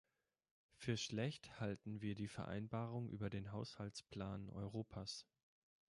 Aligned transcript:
Für 0.73 0.97
schlecht 0.97 1.59
halten 1.59 2.01
wir 2.01 2.15
die 2.15 2.27
Vereinbarung 2.27 3.07
über 3.11 3.29
den 3.29 3.51
Haushaltsplan 3.51 4.49
Europas. 4.49 5.27